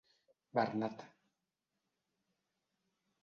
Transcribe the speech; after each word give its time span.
Bernat. 0.55 1.03